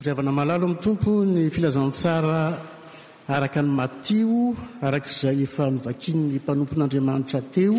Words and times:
iriavana 0.00 0.32
malalo 0.32 0.64
amin'ny 0.64 0.80
tompo 0.82 1.10
ny 1.32 1.50
filazantsara 1.52 2.40
araka 3.34 3.60
ny 3.60 3.68
matio 3.78 4.40
arakaizay 4.84 5.36
efa 5.46 5.64
mivakian'ny 5.74 6.40
mpanompon'andriamanitra 6.42 7.40
teo 7.54 7.76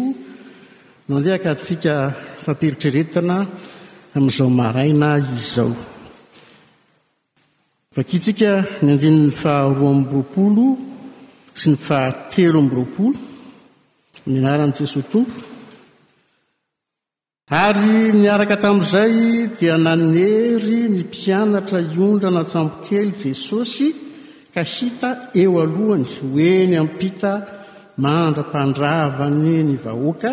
no 1.07 1.12
andehaka 1.18 1.47
antsika 1.54 1.94
fampiritreretina 2.44 3.36
amin'izao 4.15 4.49
maraina 4.62 5.10
izao 5.38 5.71
vakintsika 7.97 8.51
ny 8.85 8.93
andininy 8.93 9.31
fahaaroa 9.41 9.89
amroapolo 9.99 10.65
sy 11.59 11.65
ny 11.73 11.77
fahatelo 11.88 12.57
amroapolo 12.63 13.17
mianaran'n' 14.29 14.77
jesosy 14.79 15.03
tompo 15.11 15.39
ary 17.52 18.13
niaraka 18.18 18.55
tamin'izay 18.63 19.15
dia 19.59 19.75
nanery 19.86 20.77
ny 20.93 20.99
mpianatra 21.04 21.79
iondrana-tsambokely 21.93 23.11
jesosy 23.21 23.88
ka 24.55 24.63
hita 24.73 25.09
eo 25.41 25.53
alohany 25.63 26.05
hoeny 26.17 26.76
aminypita 26.81 27.31
mandra-pandravany 28.03 29.55
ny 29.67 29.76
vahoaka 29.85 30.31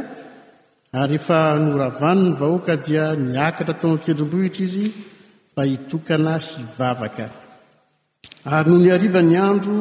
ary 1.01 1.17
ehefa 1.19 1.41
noravany 1.67 2.23
ny 2.23 2.31
vahoaka 2.41 2.75
dia 2.87 3.05
niakatra 3.31 3.75
tao 3.81 3.91
an'ny 3.91 4.03
tendrombohitra 4.07 4.63
izy 4.69 4.87
mba 5.53 5.63
hitokana 5.71 6.35
hivavaka 6.47 7.27
ary 8.57 8.71
noho 8.71 8.83
ny 8.87 8.89
arivany 8.97 9.35
andro 9.49 9.77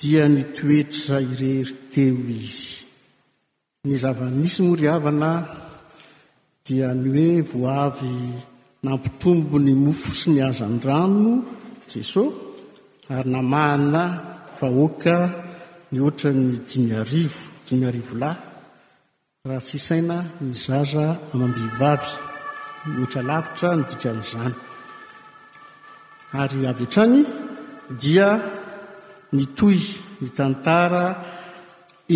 dia 0.00 0.24
nitoetra 0.34 1.16
ireri 1.30 1.74
teo 1.92 2.16
izy 2.36 2.74
ny 3.86 3.94
zava-nisy 4.02 4.60
mory 4.66 4.86
havana 4.92 5.30
dia 6.66 6.90
ny 6.94 7.06
hoe 7.06 7.42
voavy 7.46 8.10
nampitombo 8.82 9.58
ny 9.62 9.70
mofo 9.78 10.10
sy 10.12 10.30
ny 10.34 10.40
hazanydrano 10.42 11.32
jesosy 11.86 13.14
ary 13.16 13.30
namahana 13.30 14.02
vahoaka 14.58 15.14
nyhoatra 15.94 16.30
ny 16.38 16.48
dimy 16.66 16.90
arivo 17.02 17.40
dimy 17.68 17.84
arivolahy 17.90 18.38
raha 19.48 19.60
tsy 19.66 19.76
isaina 19.80 20.16
ny 20.46 20.50
zaza 20.66 21.04
amambivavy 21.32 22.12
mihoatra 22.90 23.20
lavitra 23.28 23.68
nodika 23.78 24.08
nyizany 24.18 24.54
ary 26.40 26.60
avyetrany 26.72 27.18
dia 28.00 28.28
mitohy 29.36 29.82
mitantara 30.22 31.02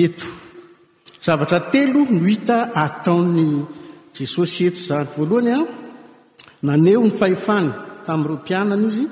eto 0.05 0.27
zavatra 1.25 1.59
telo 1.73 2.01
nohita 2.17 2.57
ataony 2.85 3.47
jesaosy 4.21 4.65
eto 4.69 4.81
zany 4.89 5.07
voalohany 5.17 5.53
a 5.57 5.61
naneho 6.67 7.03
ny 7.05 7.11
fahefany 7.21 7.71
tamin'ireo 8.07 8.37
mpianana 8.43 8.77
izy 8.89 9.05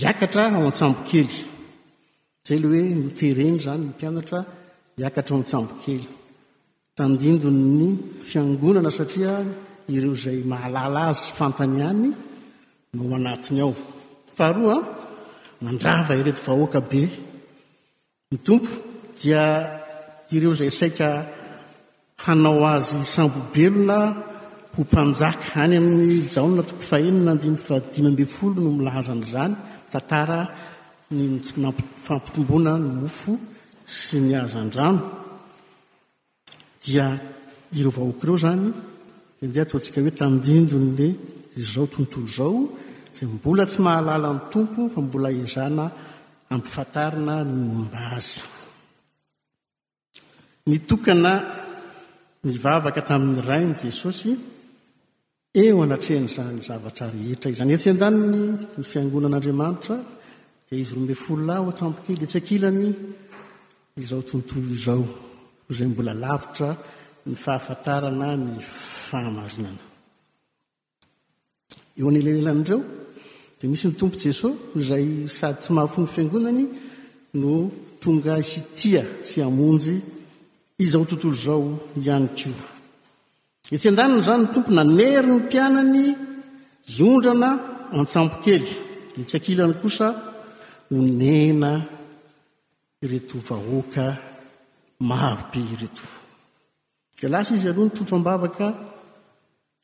iakatra 0.00 0.42
ao 0.56 0.66
an-tsambokely 0.68 1.28
zay 2.46 2.58
lehy 2.62 2.84
hoe 2.88 3.00
notereny 3.04 3.56
zany 3.66 3.80
ny 3.86 3.90
mpianatra 3.94 4.38
hiakatra 4.96 5.32
ao 5.34 5.40
antsambokely 5.42 6.04
tandindo 6.98 7.48
ny 7.78 7.86
fiangonana 8.28 8.90
satria 8.98 9.32
ireo 9.96 10.14
izay 10.18 10.38
mahalala 10.52 11.00
azy 11.12 11.24
fantany 11.38 11.80
any 11.90 12.06
noo 12.96 13.12
anatiny 13.18 13.60
ao 13.66 13.72
faharoaa 14.36 14.80
mandrava 15.64 16.12
ireto 16.20 16.42
vahoaka 16.48 16.80
be 16.90 17.02
ny 18.30 18.36
tompo 18.46 18.70
dia 19.20 19.42
ireo 20.34 20.52
izay 20.54 20.72
saika 20.80 21.08
hanao 22.16 22.64
azy 22.66 23.02
sambobelona 23.04 23.98
ho 24.74 24.82
mpanjaka 24.82 25.44
hany 25.54 25.74
amin'ny 25.76 26.26
jaona 26.32 26.62
topofahennanio 26.68 27.56
fadimmbe 27.66 28.24
folo 28.36 28.60
no 28.62 28.70
milazandra 28.78 29.30
zany 29.34 29.54
tantara 29.90 30.38
nynapfampitomboana 31.16 32.72
ny 32.82 32.86
mofo 33.02 33.32
sy 33.94 34.16
ny 34.20 34.32
azandrano 34.34 35.02
dia 36.84 37.06
ireo 37.76 37.90
vahoaka 37.90 38.24
reo 38.26 38.36
zany 38.44 38.66
da 39.40 39.46
ndea 39.46 39.62
ataontsika 39.66 39.98
hoe 40.04 40.10
tandindron'la 40.20 41.08
izao 41.60 41.86
tontolo 41.94 42.26
zao 42.36 42.58
zay 43.16 43.26
mbola 43.34 43.64
tsy 43.70 43.78
mahalala 43.84 44.30
ny 44.38 44.42
tompo 44.52 44.80
fa 44.92 45.00
mbola 45.06 45.28
izana 45.42 45.84
ampifatarina 46.54 47.34
ny 47.48 47.56
omba 47.76 48.00
azy 48.16 48.40
ny 50.68 50.76
tokana 50.88 51.32
mivavaka 52.44 53.00
tamin'ny 53.08 53.40
rainy 53.48 53.74
jesosy 53.84 54.30
eo 55.62 55.76
anatrehny 55.84 56.28
zany 56.36 56.60
zavatra 56.68 57.06
rehetra 57.14 57.48
izany 57.54 57.72
etsyan-daniny 57.76 58.40
ny 58.76 58.82
fiangonan'andriamanitra 58.90 59.96
dia 60.68 60.76
izy 60.82 60.94
rombe 60.96 61.14
foloa 61.24 61.56
ohatsampokeletsy 61.62 62.36
akilany 62.40 62.82
izao 64.02 64.22
tontolo 64.30 64.68
izao 64.78 65.04
izay 65.70 65.88
mbola 65.92 66.12
lavitra 66.22 66.70
ny 67.28 67.34
fahafatarana 67.44 68.28
ny 68.44 68.54
fahamarinana 69.08 69.82
eo 71.98 72.06
any 72.10 72.20
leilela 72.26 72.50
andireo 72.56 72.80
dia 73.58 73.68
misy 73.72 73.86
ny 73.88 73.94
tompo 74.00 74.16
jesosy 74.24 74.50
izay 74.80 75.04
sady 75.38 75.58
tsy 75.62 75.70
mahafon'ny 75.76 76.08
fiangonany 76.14 76.64
no 77.42 77.52
tonga 78.04 78.32
isytia 78.44 79.02
sy 79.28 79.38
amonjy 79.48 79.96
izao 80.78 81.04
tontolo 81.04 81.32
zao 81.34 81.66
ihany 81.96 82.28
ko 82.38 82.50
itsy 83.74 83.88
an-danona 83.90 84.22
zany 84.26 84.44
n 84.44 84.52
tompo 84.54 84.70
na 84.74 84.82
nery 84.84 85.28
ny 85.30 85.36
mpianany 85.46 86.04
zondrana 86.96 87.50
antsambokely 88.00 88.66
i 89.14 89.22
tsy 89.28 89.34
akilany 89.38 89.74
kosa 89.80 90.06
onena 90.96 91.72
ireto 93.04 93.38
vahoaka 93.48 94.04
marobe 95.08 95.60
ireto 95.74 96.06
da 97.20 97.26
lasa 97.32 97.54
izy 97.54 97.68
aloha 97.70 97.86
ny 97.88 97.92
trotro 97.94 98.14
ambavaka 98.18 98.66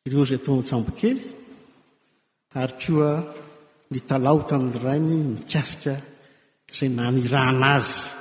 ireo 0.06 0.22
izay 0.26 0.40
tao 0.44 0.54
antsambokely 0.60 1.18
ary 2.60 2.74
koa 2.82 3.10
ny 3.92 3.98
talahota 4.08 4.52
amin'ny 4.58 4.76
rainy 4.84 5.14
mikasika 5.34 5.94
zay 6.76 6.90
nanrana 6.96 7.68
azy 7.78 8.19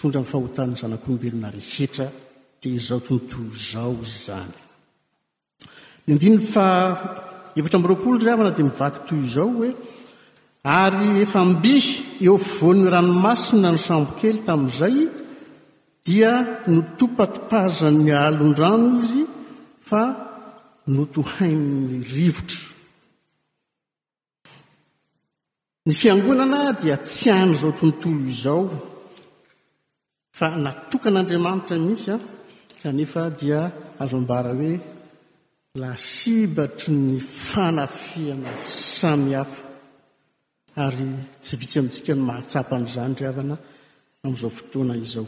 fondra 0.00 0.20
in 0.20 0.24
fahotanny 0.24 0.76
zanak'oombelona 0.80 1.50
rehetra 1.52 2.06
dia 2.60 2.72
izao 2.74 3.00
tontolo 3.00 3.50
izao 3.52 3.92
i 4.02 4.06
zany 4.06 4.54
ny 6.06 6.12
andiny 6.14 6.38
fa 6.52 6.68
evitra 7.58 7.76
ami'roapolo 7.78 8.16
ryhavana 8.22 8.50
dia 8.56 8.64
mivaky 8.64 8.98
toy 9.08 9.20
izao 9.28 9.50
hoe 9.58 9.70
ary 10.62 11.10
efa 11.24 11.44
mby 11.44 11.76
eo 12.26 12.36
vonn 12.52 12.80
ny 12.84 12.88
ranomasina 12.94 13.68
ny 13.74 13.78
sambo 13.86 14.12
kely 14.20 14.40
tamin'izay 14.46 14.96
dia 16.06 16.32
notopatopazany 16.74 18.10
alondrano 18.26 18.98
izy 19.02 19.22
fa 19.88 20.02
notohainy 20.96 22.00
rivotra 22.14 22.62
ny 25.86 25.92
fiangonana 26.00 26.62
dia 26.80 26.96
tsy 26.96 27.28
anyizao 27.36 27.72
tontolo 27.80 28.24
izao 28.36 28.64
fa 30.32 30.50
natokan'andriamanitra 30.56 31.76
mihisya 31.84 32.20
sanefa 32.82 33.22
dia 33.38 33.60
azombara 34.02 34.52
hoe 34.58 34.74
lasibatry 35.80 36.94
ny 37.08 37.16
fanafiana 37.48 38.52
sami 38.98 39.32
hafa 39.40 39.62
ary 40.84 41.06
tsy 41.42 41.54
vitsy 41.60 41.78
amintsika 41.80 42.12
ny 42.18 42.22
mahatsapan'izany 42.28 43.12
ri 43.18 43.24
avana 43.30 43.56
amin'izao 44.24 44.50
fotoana 44.58 44.94
izao 45.04 45.26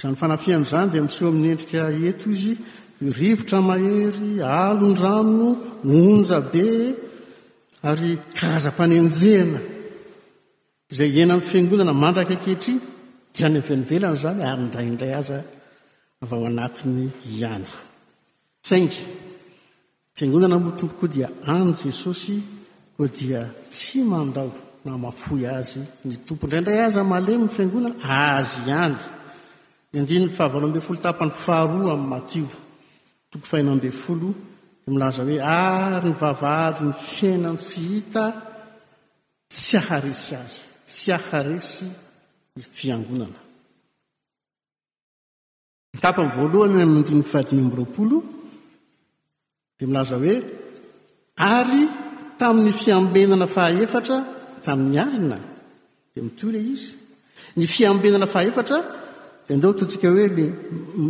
zany 0.00 0.14
fanafiana 0.20 0.64
zany 0.72 0.88
dia 0.92 1.02
miseho 1.06 1.28
amin'ny 1.30 1.48
endrika 1.52 1.80
eto 2.10 2.24
izy 2.36 2.52
rivotra 3.18 3.58
mahery 3.68 4.30
alondrano 4.62 5.48
onja 5.96 6.38
be 6.52 6.64
ary 7.88 8.10
karazam-panenjehana 8.36 9.60
izay 10.92 11.10
hena 11.14 11.34
nny 11.36 11.44
fiangonana 11.48 11.92
mandraka 12.02 12.34
akehitry 12.36 12.74
yany 13.40 13.58
avelivelana 13.60 14.16
zany 14.22 14.42
aryndrayndray 14.50 15.14
aza 15.20 15.38
vao 16.28 16.44
anatiny 16.46 17.02
ihanyaing 17.32 18.92
fiangonana 20.14 20.58
mtompo 20.58 20.94
koa 21.00 21.08
dia 21.08 21.28
any 21.46 21.72
jesosy 21.72 22.40
koa 22.96 23.08
dia 23.18 23.40
tsy 23.72 23.98
mandao 24.12 24.50
namafoy 24.84 25.44
azy 25.58 25.80
nytompondrandray 26.04 26.80
aza 26.86 27.04
malemony 27.12 27.48
fiangonana 27.56 27.94
azy 28.36 28.70
any 28.84 28.98
andin 29.98 30.28
fahavaloambe 30.36 30.80
folo 30.86 30.98
tapan'ny 31.06 31.32
faharoa 31.46 31.90
ami'ny 31.94 32.08
matio 32.12 32.48
toko 33.30 33.44
fahinaambe 33.50 33.90
folo 34.04 34.28
dilaza 34.86 35.22
hoe 35.28 35.38
ary 35.42 36.08
nyvavadyny 36.10 36.92
fiainantsy 37.14 37.80
hita 37.90 38.24
tsy 39.52 39.76
ahaesy 39.80 40.32
azy 40.44 40.60
tsy 40.92 41.10
aharesy 41.18 41.84
fiangonana 42.60 43.38
mykapan 45.94 46.28
voalohany 46.36 46.82
amadinyfadinyambyroapolo 46.86 48.18
dia 49.76 49.86
milaza 49.88 50.16
hoe 50.24 50.34
ary 51.56 51.82
tamin'ny 52.40 52.72
fiambenana 52.82 53.46
fahaefatra 53.56 54.16
tamin'ny 54.66 54.96
arina 55.04 55.38
dia 56.12 56.22
mitoy 56.26 56.50
ra 56.54 56.60
izy 56.74 56.92
ny 57.56 57.64
fiambenana 57.74 58.26
fahaefatra 58.34 58.78
dia 59.44 59.52
andeo 59.56 59.72
tontsika 59.78 60.06
hoe 60.12 60.24
la 60.36 60.44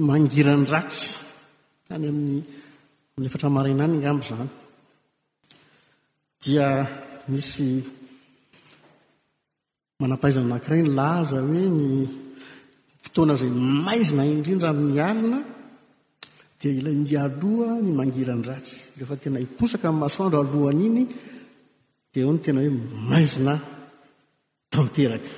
mangiran'ny 0.09 0.67
ratsy 0.75 1.03
tany 1.87 2.05
amin'ny 2.13 2.41
refatra 3.27 3.49
marainany 3.57 3.95
ngaamby 4.01 4.25
zany 4.31 4.49
dia 6.45 6.67
misy 7.33 7.69
manampaizana 10.01 10.47
nakirany 10.47 10.89
laza 10.99 11.41
hoe 11.49 11.65
ny 11.79 11.87
fotoana 13.03 13.35
zay 13.41 13.49
maizina 13.87 14.23
iny 14.27 14.39
ndrindra 14.41 14.71
min'ny 14.77 15.01
alina 15.09 15.39
dia 16.61 16.71
ilami 16.79 17.17
aloha 17.25 17.73
ny 17.85 17.91
mangiran- 17.99 18.45
ratsy 18.51 18.77
rehefa 18.97 19.17
tena 19.23 19.39
iposaka 19.47 19.89
miny 19.91 20.01
masoandro 20.03 20.39
alohana 20.43 20.83
iny 20.89 21.03
dia 22.13 22.25
o 22.29 22.33
ny 22.35 22.41
tena 22.45 22.61
hoe 22.63 22.73
maizina 23.11 23.53
tanteraka 24.73 25.31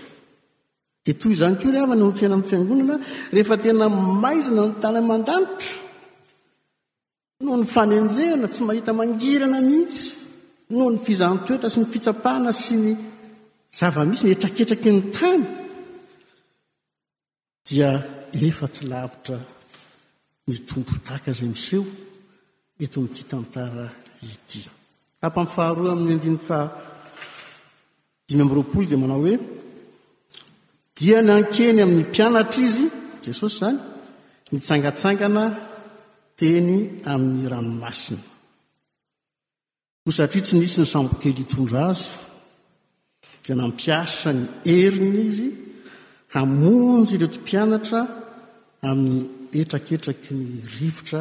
dia 1.05 1.15
toy 1.21 1.33
izany 1.35 1.55
ko 1.61 1.67
ryh 1.73 1.83
ava 1.85 1.95
no 1.95 2.07
ny 2.11 2.17
fiaina 2.19 2.35
a'ny 2.37 2.47
fiangonana 2.51 2.95
rehefa 3.35 3.57
tena 3.65 3.85
maizina 4.25 4.63
ny 4.69 4.75
tany 4.83 4.99
mandanitro 5.11 5.75
noho 7.45 7.57
ny 7.63 7.67
fanenjehana 7.75 8.47
tsy 8.53 8.63
mahita 8.69 8.91
mangirana 9.01 9.59
mihitsy 9.69 10.05
no 10.77 10.85
ny 10.93 10.99
fizan 11.07 11.37
toetra 11.47 11.69
sy 11.73 11.79
ny 11.81 11.87
fitsapahana 11.93 12.53
sy 12.65 12.77
ny 12.85 12.93
zavamisy 13.73 14.25
ni 14.25 14.31
etraketraky 14.33 14.91
ny 14.93 15.01
tany 15.13 15.45
dia 17.69 17.91
efa 18.49 18.67
tsy 18.75 18.85
lavitra 18.91 19.39
nytompo 20.49 20.95
taka 21.07 21.31
zay 21.39 21.49
miseho 21.55 21.85
eto 22.85 22.97
amity 23.01 23.23
tantara 23.31 23.87
ity 24.33 24.61
tampamn 25.21 25.53
faharoa 25.55 25.93
amin'ny 25.93 26.13
andiny 26.17 26.39
fa 26.49 26.59
dimy 28.27 28.43
am'yroapolo 28.43 28.85
dia 28.89 28.99
manao 29.03 29.21
hoe 29.25 29.37
dia 30.99 31.19
ny 31.23 31.31
ankeny 31.39 31.79
amin'ny 31.85 32.05
mpianatra 32.09 32.61
izy 32.69 32.87
jesosy 33.25 33.55
izany 33.57 33.79
nytsangatsangana 34.53 35.45
teny 36.41 36.73
amin'ny 37.13 37.45
ranomasina 37.53 38.25
koa 40.03 40.13
satria 40.17 40.45
tsy 40.45 40.55
misy 40.61 40.77
ny 40.81 40.87
sambokely 40.93 41.33
itondra 41.45 41.81
azy 41.93 42.09
nampiasa 43.55 44.33
ny 44.35 44.45
herina 44.65 45.21
izy 45.25 45.49
hamonjy 46.35 47.13
ireo 47.17 47.29
ti 47.33 47.39
mpianatra 47.45 48.01
amin'ny 48.89 49.55
etraketraky 49.61 50.33
ny 50.41 50.47
rivotra 50.79 51.21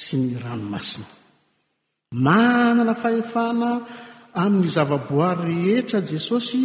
sy 0.00 0.16
ny 0.24 0.30
ranomasina 0.44 1.06
manana 2.24 2.94
fahefana 3.02 3.70
amin'ny 4.44 4.68
zava-boary 4.74 5.42
rehetra 5.50 5.98
jesosy 6.10 6.62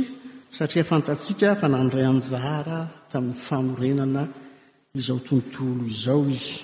satria 0.58 0.84
fantatsiaka 0.92 1.56
fa 1.62 1.68
nandray 1.74 2.06
anjara 2.12 2.78
tamin'ny 3.12 3.40
fanorenana 3.48 4.24
izao 5.00 5.20
tontolo 5.28 5.84
izao 5.94 6.24
izy 6.36 6.58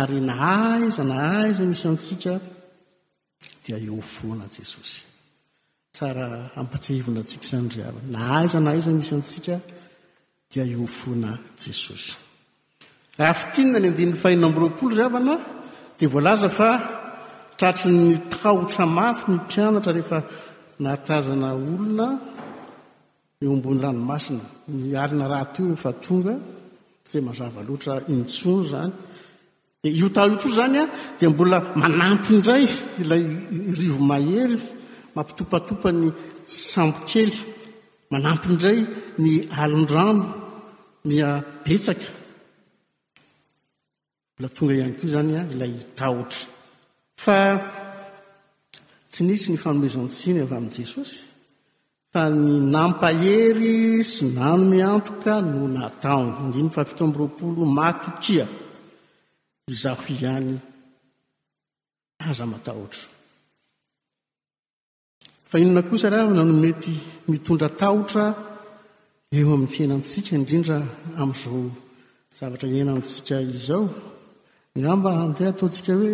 ary 0.00 0.18
na 0.28 0.34
haiza 0.42 1.02
na 1.10 1.16
haiza 1.26 1.62
misy 1.70 1.86
antsika 1.92 2.32
dia 3.64 3.76
eofoana 3.86 4.46
jesosy 4.56 4.98
tsara 5.96 6.28
ampatsehivona 6.60 7.20
antsika 7.20 7.42
izany 7.48 7.68
ry 7.74 7.80
avana 7.88 8.04
na 8.12 8.18
haiza 8.28 8.58
na 8.64 8.70
haizan 8.70 8.98
isantsika 9.04 9.54
dia 10.50 10.64
iofona 10.74 11.30
jesosy 11.60 12.12
rahaf 13.18 13.40
tinna 13.54 13.78
ny 13.82 13.88
adnny 13.90 14.14
fahina 14.22 14.46
myropolo 14.52 14.92
ry 14.98 15.02
havana 15.06 15.34
dia 15.98 16.08
voalaza 16.14 16.48
fa 16.58 16.70
tratry 17.58 17.90
ny 18.02 18.08
tahotra 18.32 18.84
mafy 18.96 19.24
ni 19.30 19.34
mpianatra 19.38 19.92
rehefa 19.98 20.18
natazana 20.84 21.48
olona 21.58 22.06
eo 23.42 23.50
ambony 23.56 23.80
ranomasina 23.84 24.44
nialina 24.90 25.26
raha 25.32 25.46
teo 25.54 25.66
efa 25.76 25.90
tonga 26.04 26.34
zay 27.10 27.22
mazava 27.28 27.60
loatra 27.68 27.92
intsono 28.12 28.62
zany 28.72 28.92
iotahotro 30.00 30.50
zanya 30.58 30.84
dia 31.18 31.28
mbola 31.32 31.56
manampy 31.82 32.28
indray 32.34 32.64
ilay 33.02 33.22
rivomahery 33.80 34.58
ampitopatopa 35.20 35.88
ny 36.00 36.06
sambo 36.70 36.98
kely 37.10 37.34
manampyindray 38.12 38.80
ny 39.22 39.32
alindrano 39.62 40.24
mia 41.08 41.28
petsaka 41.64 42.08
bola 44.34 44.48
tonga 44.56 44.72
ihany 44.78 44.94
koa 44.98 45.08
zany 45.14 45.32
a 45.40 45.42
ilay 45.52 45.74
tahotra 45.98 46.42
fa 47.24 47.38
tsy 49.12 49.20
nisy 49.28 49.46
ny 49.52 49.58
fanomezanotsiny 49.64 50.38
avy 50.42 50.54
amin'i 50.58 50.76
jesosy 50.80 51.16
fa 52.12 52.22
ny 52.44 52.48
nampahery 52.74 53.76
sy 54.14 54.24
nanome 54.38 54.78
antoka 54.92 55.32
no 55.52 55.60
nataony 55.76 56.32
indino 56.44 56.68
fahafito 56.74 57.02
amb'roapolo 57.06 57.62
matokia 57.78 58.44
izaho 59.72 60.04
ihany 60.14 60.50
aza 62.28 62.44
matahotra 62.52 63.04
fa 65.50 65.58
inona 65.58 65.82
kosa 65.82 66.08
rahana 66.12 66.44
no 66.44 66.54
mety 66.64 66.92
mitondra 67.30 67.68
tahotra 67.80 68.24
eo 69.38 69.48
amin'ny 69.54 69.72
fiainantsika 69.74 70.30
indrindra 70.38 70.76
amin'izao 71.22 71.64
zavatra 72.38 72.66
iaina 72.74 72.92
ntsika 73.00 73.36
izao 73.54 73.84
ira 74.78 74.90
mba 74.98 75.10
andeha 75.26 75.50
ataontsika 75.52 75.90
hoe 76.00 76.12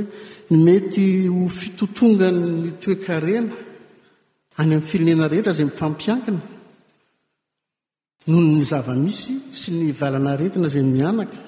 mety 0.66 1.04
ho 1.34 1.42
fitotongany 1.60 2.42
toekarena 2.82 3.52
any 4.60 4.70
amin'ny 4.72 4.86
firenena 4.90 5.24
rehetra 5.32 5.52
zay 5.56 5.66
mifampiakina 5.70 6.40
nohony 8.28 8.64
zava-misy 8.70 9.32
sy 9.58 9.68
ny 9.78 9.86
valana 10.00 10.32
retina 10.40 10.68
zay 10.74 10.84
mianaka 10.96 11.38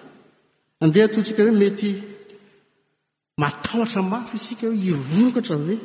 andeha 0.85 1.05
ataontsika 1.07 1.41
hoe 1.45 1.55
mety 1.63 1.89
matahotra 3.43 4.01
mafy 4.13 4.35
isika 4.41 4.65
hoe 4.69 4.79
irorkatra 4.91 5.57
ve 5.67 5.77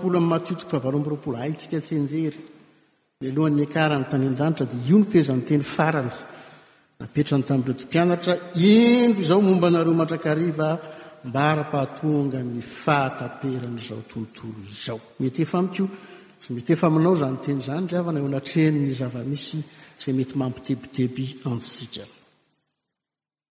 ko 0.00 0.08
kaje 1.08 2.14
alohanyany 3.28 3.64
tany 4.10 4.24
andanitra 4.30 4.64
di 4.70 4.76
io 4.90 4.96
nofezan'nyteny 5.02 5.64
farany 5.76 6.12
mapetra 7.02 7.36
ny 7.38 7.44
tami'dreoto 7.48 7.84
mpianatra 7.88 8.34
indro 8.54 9.20
izao 9.22 9.40
momba 9.48 9.66
anareo 9.70 9.94
mandrakariva 10.00 10.68
mba 11.28 11.46
ra-pahatonga 11.58 12.38
ny 12.52 12.60
fahataperanaizao 12.82 14.00
tontolo 14.12 14.58
izao 14.70 15.00
mety 15.20 15.40
efa 15.46 15.58
miko 15.62 15.86
sy 16.42 16.48
mety 16.56 16.70
efa 16.74 16.86
aminao 16.90 17.14
zany 17.20 17.38
teny 17.44 17.60
zany 17.66 17.82
ndr 17.84 17.96
avana 18.02 18.18
eo 18.22 18.26
anatrenny 18.30 18.88
zava-misy 18.98 19.58
zay 20.02 20.12
mety 20.18 20.34
mampitebiteby 20.40 21.26
ansika 21.50 22.04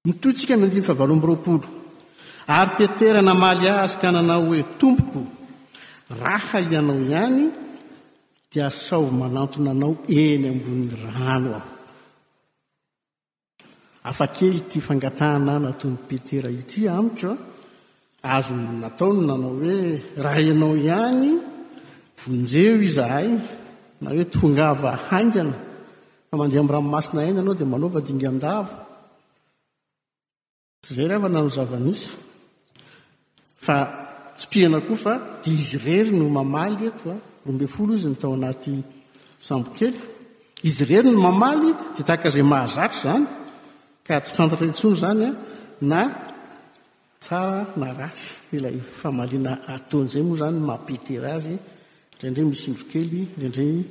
nitoytsika 0.06 0.54
miandifavaloamb 0.62 1.26
roaolo 1.30 1.68
ary 2.58 2.72
peterana 2.80 3.34
maly 3.44 3.68
azy 3.84 3.98
ka 4.02 4.08
nanao 4.16 4.44
hoe 4.48 4.62
tompoko 4.80 5.22
raha 6.24 6.58
ianao 6.72 7.00
ihany 7.08 7.42
dia 8.52 8.66
asaovy 8.72 9.12
manantonanao 9.22 9.94
eny 10.24 10.46
amboniny 10.54 10.96
rano 11.14 11.52
aho 11.60 11.72
afakely 14.04 14.62
ty 14.66 14.80
fangatahnana 14.82 15.74
tomypetera 15.74 16.50
ity 16.50 16.88
amito 16.88 17.38
a 18.24 18.30
azonataony 18.38 19.18
nanao 19.30 19.54
hoe 19.60 19.80
raha 20.24 20.42
ianao 20.48 20.76
ihany 20.78 21.28
vonjeo 22.22 22.76
izahay 22.88 23.30
na 24.02 24.08
hoe 24.10 24.26
tongava 24.34 24.92
hanana 25.10 25.56
fa 26.30 26.36
mandeha 26.40 26.62
amyraomasina 26.64 27.22
n 27.34 27.38
anao 27.42 27.54
dia 27.60 27.66
manaovadingndavo 27.74 28.76
t 30.84 30.94
zay 30.96 31.08
rhaa 31.08 31.30
nano 31.36 31.50
zava-mis 31.58 32.02
fa 33.66 33.76
tsy 34.38 34.46
pihana 34.52 34.80
kofa 34.88 35.14
di 35.44 35.50
izy 35.62 35.78
rery 35.86 36.12
no 36.20 36.26
mamaly 36.38 36.84
etoa 36.90 37.16
rombey 37.46 37.70
folo 37.74 37.92
izy 37.98 38.10
nytao 38.12 38.34
anaty 38.38 38.74
sambokely 39.46 39.98
izy 40.68 40.84
rery 40.90 41.08
no 41.14 41.20
mamaly 41.28 41.70
de 41.96 42.02
tahaka 42.08 42.28
zay 42.36 42.42
mahazatra 42.52 43.02
zany 43.06 43.28
aatsy 44.16 44.32
fantatra 44.36 44.66
itsono 44.68 44.96
zanya 44.96 45.36
na 45.92 46.02
tsara 47.20 47.60
na 47.80 47.88
ratsy 48.00 48.28
ilay 48.56 48.78
famalina 49.00 49.54
ataonyzay 49.76 50.24
moa 50.28 50.40
zany 50.42 50.58
mapetera 50.70 51.28
azy 51.38 51.54
ndraindry 52.14 52.44
misindrokely 52.50 53.24
drdryry 53.40 53.82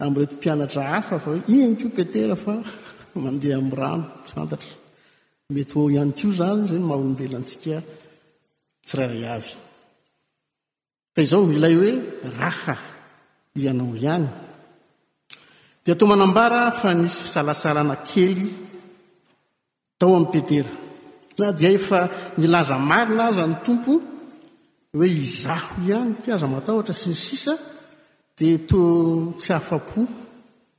amret 0.03 0.29
mpianatra 0.37 0.81
hafa 0.93 1.15
fa 1.23 1.29
hoe 1.31 1.39
inyko 1.55 1.87
petera 1.97 2.35
fa 2.45 2.53
mandeha 3.25 3.57
amrano 3.63 4.03
tsy 4.23 4.31
fantatra 4.35 4.71
mety 5.53 5.77
ao 5.79 5.87
ihany 5.91 6.11
ko 6.17 6.27
zany 6.37 6.61
zany 6.67 6.83
maha 6.83 6.97
olombelaantsika 6.99 7.75
tsiraray 8.85 9.23
avy 9.35 9.53
fa 11.13 11.19
izao 11.25 11.43
milay 11.51 11.73
hoe 11.79 11.91
raha 12.39 12.75
ianao 13.61 13.93
ihany 13.99 14.27
dia 15.83 15.95
tao 15.99 16.07
manambara 16.11 16.61
fa 16.81 16.89
nisy 17.01 17.19
fisalasalana 17.25 17.95
kely 18.09 18.41
tao 19.99 20.11
amin'ny 20.15 20.31
petera 20.33 20.73
na 21.39 21.47
dia 21.59 21.71
efa 21.79 21.99
nilaza 22.39 22.75
marina 22.89 23.23
aza 23.31 23.43
ny 23.49 23.55
tompo 23.65 23.93
hoe 24.95 25.07
izaho 25.25 25.73
ihany 25.87 26.11
kiaza 26.23 26.47
matahtra 26.55 26.93
sy 27.01 27.07
ny 27.11 27.17
sisa 27.25 27.53
dia 28.37 28.57
to 28.69 28.79
tsy 29.39 29.49
hafapo 29.55 30.01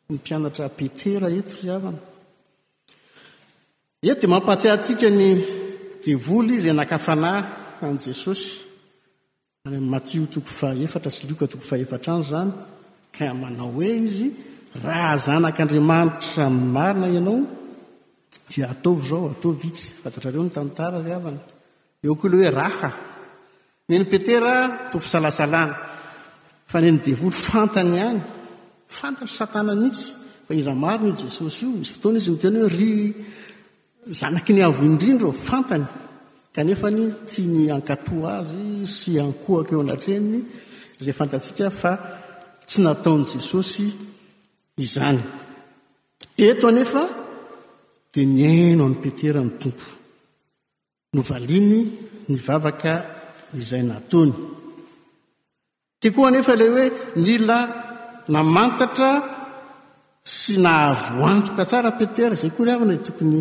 ny 0.09 0.13
mpianatra 0.17 0.67
petera 0.79 1.27
eto 1.39 1.55
ryhavana 1.63 2.01
e 4.01 4.15
de 4.15 4.27
mampahtsihantsika 4.29 5.11
ny 5.11 5.45
devoly 6.07 6.55
izy 6.55 6.71
nakafana 6.73 7.33
an 7.83 7.99
jesosy 7.99 8.61
ymatio 9.69 10.27
toko 10.31 10.47
faefatra 10.61 11.11
sy 11.11 11.27
lioka 11.27 11.47
toko 11.51 11.65
faeatra 11.67 12.15
any 12.15 12.23
zany 12.31 12.53
ka 13.17 13.27
manao 13.35 13.73
hoe 13.75 13.91
izy 14.07 14.29
rahazanakandrimanitra 14.85 16.47
maina 16.51 17.09
ianaoiataoatis 18.55 19.81
adatrareo 20.07 20.45
ny 20.47 20.53
tantara 20.57 20.99
raany 21.09 21.41
eokle 22.05 22.37
hoe 22.39 22.51
raha 22.51 22.91
neny 23.89 24.05
petera 24.13 24.55
to 24.93 25.01
fisalasalana 25.05 25.75
fa 26.71 26.79
neny 26.85 26.99
devoly 27.07 27.35
fantany 27.47 27.95
hany 28.03 28.21
fantay 28.99 29.27
satan 29.39 29.67
mihitsy 29.81 30.07
fa 30.47 30.53
iza 30.61 30.73
marinai 30.83 31.15
jesosy 31.21 31.61
io 31.65 31.71
misy 31.81 31.93
fotona 31.95 32.17
izy 32.21 32.31
mitena 32.35 32.59
hoe 32.63 32.71
ry 32.79 32.93
zanaky 34.09 34.53
ny 34.53 34.63
avo 34.63 34.85
indrindra 34.85 35.33
fantany 35.33 35.85
kanefa 36.55 36.89
ny 36.91 37.05
tia 37.29 37.47
ny 37.47 37.71
ankato 37.71 38.17
azy 38.37 38.87
sy 38.97 39.13
ankohaka 39.25 39.73
eo 39.75 39.83
anatr 39.85 40.11
einy 40.17 40.39
zay 41.03 41.13
fantatsika 41.19 41.67
fa 41.81 41.93
tsy 42.69 42.79
nataon' 42.85 43.25
jesosy 43.33 43.87
izany 44.85 45.21
eto 46.49 46.65
anefa 46.69 47.03
dia 48.13 48.25
nyaino 48.25 48.85
amin'n 48.87 49.01
peteran 49.03 49.49
tompo 49.61 49.87
novaliany 51.17 51.79
ny 52.31 52.37
vavaka 52.47 52.93
izay 53.61 53.83
nataony 53.91 54.33
tiakoa 56.01 56.29
anefa 56.29 56.53
lay 56.61 56.71
hoe 56.75 56.85
nila 57.25 57.57
namantatra 58.33 59.11
sy 60.41 60.55
nahavoantoka 60.65 61.63
tsara 61.69 61.91
petera 62.01 62.35
zay 62.41 62.53
kory 62.57 62.71
havana 62.73 62.95
y 62.99 63.03
tokony 63.09 63.41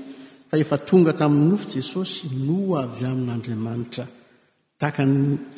fa 0.51 0.57
efa 0.59 0.77
tonga 0.89 1.13
tamin'ny 1.19 1.47
nofo 1.51 1.67
jesosy 1.71 2.23
no 2.47 2.59
avy 2.83 3.05
amin'n'andriamanitra 3.11 4.05
tahakany 4.79 5.15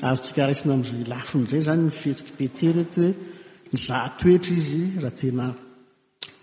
azotsika 0.10 0.42
raisina 0.50 0.72
ami'zay 0.78 1.02
lafonzay 1.14 1.62
zany 1.68 1.82
nfetsiky 1.90 2.32
peteryety 2.40 2.98
hoe 3.02 3.10
nzahatoetra 3.76 4.54
izy 4.62 4.84
raha 5.04 5.14
tena 5.22 5.46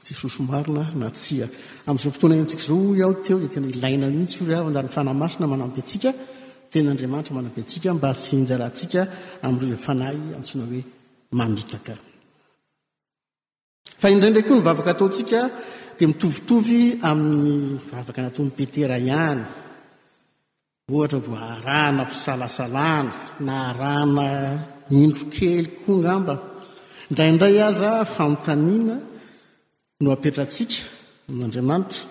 sysosomarina 0.07 0.85
na 1.01 1.09
tsia 1.19 1.47
am'izao 1.89 2.11
fotoana 2.15 2.37
ntsik 2.47 2.61
zao 2.69 2.91
ao 3.07 3.13
teo 3.27 3.37
n 3.39 3.47
tena 3.55 3.67
ilaina 3.75 4.07
mihitsyreadafanahasina 4.19 5.45
manampy 5.53 5.79
atsika 5.85 6.11
tenandriamaitra 6.73 7.33
manap 7.37 7.55
sika 7.73 7.89
mba 7.97 8.11
fejaaa 8.27 9.47
reozaaatona 9.47 10.65
hoe 14.03 14.13
indraindraky 14.15 14.49
koa 14.51 14.57
nyvavaka 14.61 14.91
ataotsika 14.95 15.39
di 16.01 16.07
mitovitovy 16.09 16.97
amin'ny 17.05 17.77
vavaka 17.93 18.21
natomipetera 18.25 18.97
ihany 18.97 19.45
ohatra 20.89 21.19
vao 21.21 21.37
arahana 21.57 22.05
fisalasalana 22.09 23.13
na 23.45 23.55
arahana 23.69 24.25
mindro 24.89 25.25
kely 25.35 25.65
koa 25.81 25.97
ngamba 26.01 26.35
ndraindray 27.11 27.59
aza 27.69 27.91
fanotaniana 28.15 28.97
no 30.03 30.09
apetratsika 30.17 30.79
aminn'andriamanitra 31.29 32.03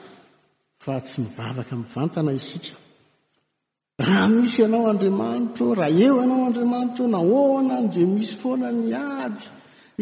fa 0.86 0.94
tsy 1.06 1.18
mivavaka 1.26 1.74
mivantana 1.82 2.32
isika 2.40 2.74
raha 4.02 4.26
misy 4.38 4.58
ianao 4.64 4.86
andriamanitra 4.94 5.66
raha 5.80 5.92
eo 6.06 6.16
ianao 6.22 6.44
andriamanitra 6.50 7.06
na 7.14 7.20
hona 7.30 7.76
no 7.82 7.88
dia 7.94 8.08
misy 8.16 8.34
foana 8.42 8.68
ny 8.82 8.94
ady 9.24 9.46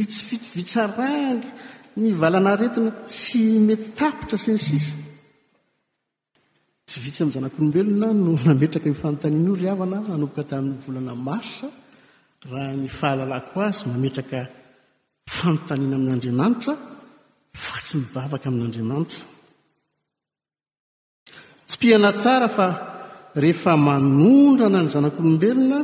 itsyfitovitsaranga 0.03 1.49
ny 1.97 2.13
valana 2.13 2.53
retina 2.57 2.91
tsy 3.09 3.43
mety 3.67 3.89
tapotra 3.97 4.37
syny 4.43 4.57
sisa 4.65 4.93
tsy 6.87 6.97
vitsy 7.03 7.21
amin'n 7.21 7.35
zanak'lombelona 7.37 8.07
no 8.25 8.31
nametraka 8.47 8.87
mifanontaniana 8.91 9.47
io 9.49 9.55
ry 9.61 9.67
avana 9.73 9.97
nanoboka 10.09 10.43
tamin'ny 10.51 10.77
volana 10.85 11.13
marsa 11.27 11.67
raha 12.51 12.73
ny 12.81 12.87
fahalala 12.99 13.37
ko 13.49 13.57
azy 13.67 13.83
mametraka 13.93 14.39
fanontaniana 15.35 15.95
amin'n'andriamanitra 15.97 16.73
fa 17.65 17.75
tsy 17.85 17.93
mibavaka 18.01 18.45
amin'andriamanitra 18.51 19.21
tsy 21.67 21.77
piana 21.81 22.09
tsara 22.21 22.47
fa 22.57 22.65
rehefa 23.41 23.73
manondrana 23.87 24.79
ny 24.85 24.89
zanak'lombelona 24.95 25.79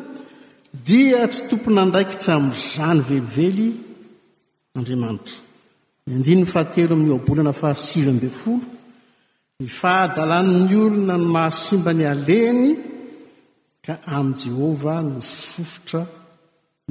dia 0.87 1.21
tsy 1.31 1.41
tompona 1.49 1.79
andraikitra 1.85 2.33
mizany 2.49 2.99
velively 3.35 3.69
andriamanitra 4.77 5.37
ny 6.07 6.13
andininy 6.15 6.45
fahatelo 6.45 6.93
amin'ny 6.95 7.15
abolana 7.19 7.53
fahasivy 7.53 8.11
mbe 8.17 8.27
folo 8.39 8.65
ny 9.59 9.67
fahadalan''ny 9.79 10.71
olona 10.85 11.15
ny 11.17 11.27
mahasimba 11.35 11.91
ny 11.93 12.03
aleny 12.13 12.63
ka 13.85 13.93
amin' 14.15 14.35
jehova 14.41 14.95
no 15.01 15.21
sofotra 15.21 16.01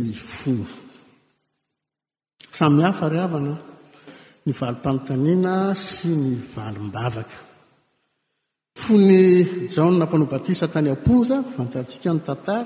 mifolo 0.00 0.66
samhafarihavana 2.58 3.54
ny 4.44 4.52
valompanontaniana 4.60 5.54
sy 5.86 6.08
ny 6.22 6.30
valom-bavaka 6.54 7.38
fo 8.80 8.92
ny 8.96 9.20
jaaoa 9.74 10.06
mpanobatisa 10.08 10.72
tany 10.74 10.88
amponja 10.94 11.36
fantantsika 11.56 12.08
ny 12.14 12.20
tantala 12.28 12.58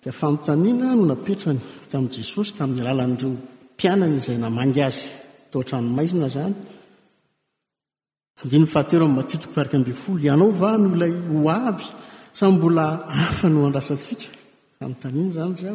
dia 0.00 0.12
fanontaniana 0.20 0.86
no 0.98 1.04
napetrany 1.10 1.60
tamin'i 1.90 2.14
jesosy 2.16 2.52
tamin'ny 2.58 2.80
alalan'ireo 2.84 3.30
mpianany 3.74 4.14
izay 4.18 4.38
namangy 4.40 4.82
azy 4.88 5.06
oatranomaizina 5.58 6.28
zany 6.36 6.54
adn 8.44 8.66
fahatero 8.74 9.06
matitoko 9.16 9.54
varik 9.58 9.74
abe 9.80 9.92
folo 10.02 10.20
ianao 10.28 10.50
va 10.62 10.70
no 10.82 10.90
lay 11.02 11.12
oavy 11.40 11.86
say 12.36 12.50
bola 12.62 12.86
afa 13.24 13.48
no 13.54 13.58
andrasatsika 13.66 14.28
zany 15.36 15.74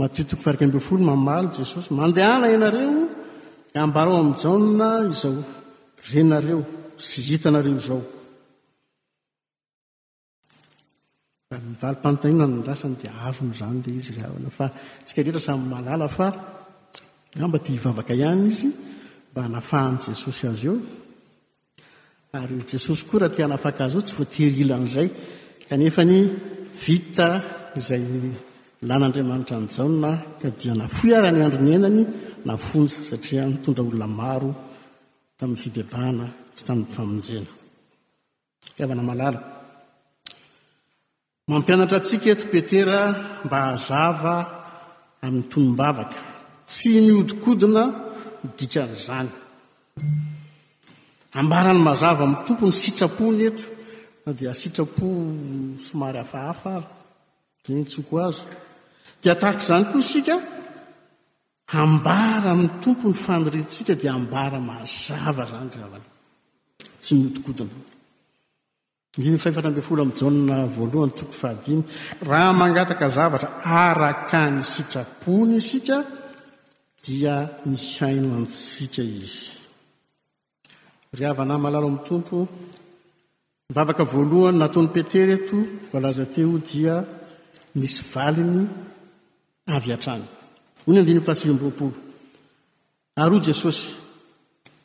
maitoko 0.00 0.38
varik 0.46 0.62
ambe 0.66 0.80
folo 0.88 1.02
mamaly 1.12 1.48
jesosy 1.58 1.88
mandeana 2.00 2.46
ianareo 2.54 3.00
ambarao 3.86 4.16
ami'njaona 4.22 4.88
izao 5.12 5.34
enareo 6.20 6.60
iteooaaeetasaymalala 15.08 16.08
fa 16.18 16.26
a 17.42 17.48
mba 17.48 17.58
tya 17.58 17.72
hivavaka 17.76 18.14
ihany 18.14 18.46
izy 18.48 18.68
mba 19.32 19.40
hanafahan' 19.44 19.98
jesosy 20.04 20.46
azy 20.50 20.66
eo 20.70 20.76
ary 22.38 22.56
jesosy 22.72 23.04
koa 23.08 23.20
raha 23.22 23.34
tianafaka 23.36 23.80
azy 23.84 23.96
eo 23.96 24.02
tsy 24.06 24.14
votirilan'izay 24.18 25.08
kanefa 25.68 26.02
ny 26.10 26.18
vita 26.84 27.28
izay 27.78 28.02
lan'andriamanitra 28.88 29.56
nyjaona 29.64 30.10
ka 30.40 30.48
dia 30.58 30.74
nafoiara 30.80 31.28
ny 31.34 31.40
andro 31.46 31.62
ny 31.66 31.72
enany 31.78 31.98
nafonja 32.48 32.98
satria 33.08 33.42
mitondra 33.52 33.82
olona 33.86 34.08
maro 34.20 34.50
tamin'ny 35.38 35.60
fibebahana 35.62 36.26
tsy 36.54 36.62
tamin'ny 36.68 36.92
famonjena 36.96 37.50
avana 38.82 39.02
malala 39.10 39.40
mampianatra 41.50 41.96
atsika 42.00 42.28
eto 42.34 42.46
petera 42.52 42.98
mba 43.44 43.56
hahazava 43.64 44.34
amin'ny 45.24 45.46
tonom-bavaka 45.52 46.20
tsy 46.66 47.00
mihodikodina 47.06 47.82
midikan'izany 48.44 49.28
ambarany 51.40 51.78
mazava 51.86 52.22
amin'ny 52.26 52.44
tompo 52.46 52.66
ny 52.68 52.74
sitrapo 52.82 53.24
ny 53.30 53.42
eto 53.48 53.64
a 54.26 54.30
dia 54.36 54.50
asitrapo 54.54 55.06
somary 55.86 56.18
hafahafa 56.22 56.72
a 56.78 56.82
d 57.62 57.64
ny 57.70 57.86
tsoko 57.86 58.14
azy 58.26 58.42
dia 59.22 59.34
tarik' 59.38 59.62
izany 59.62 59.84
koa 59.90 60.02
isika 60.02 60.36
ambara 61.82 62.50
amin'ny 62.54 62.82
tompo 62.82 63.06
ny 63.08 63.14
fanoritsika 63.14 63.94
dia 63.94 64.12
ambara 64.18 64.58
mazava 64.58 65.46
zany 65.46 65.70
r 65.70 65.84
avn 65.86 66.04
tsy 66.98 67.14
mihodikodina 67.14 67.70
iny 69.22 69.38
fahefatra 69.38 69.70
ambe 69.70 69.86
fola 69.86 70.02
amin'nja 70.02 70.66
voalohany 70.74 71.14
toko 71.14 71.32
fahad 71.40 71.62
raha 72.26 72.50
mangataka 72.58 73.06
zavatra 73.06 73.48
araka 73.62 74.50
ny 74.50 74.66
sitrapony 74.66 75.62
isika 75.62 76.15
dia 77.06 77.34
mis 77.70 78.02
aino 78.02 78.28
antsika 78.40 79.02
izy 79.02 79.38
ry 81.16 81.24
havanay 81.28 81.58
malalo 81.64 81.86
amin'ny 81.88 82.06
tompo 82.08 82.36
vavaka 83.74 84.04
voalohany 84.12 84.58
nataony 84.60 84.88
petera 84.96 85.32
eto 85.38 85.56
valaza 85.92 86.24
teo 86.34 86.54
dia 86.70 86.94
misy 87.80 87.98
valiny 88.12 88.60
avy 89.76 89.88
a-trany 89.94 90.24
ho 90.84 90.88
ny 90.90 90.98
andiny 91.00 91.20
fahasizymboapolo 91.26 91.96
ary 93.22 93.34
o 93.38 93.44
jesosy 93.48 93.84